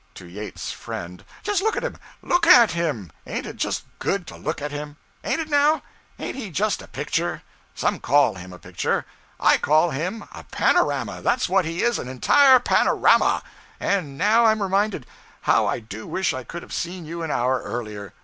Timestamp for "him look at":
1.83-2.71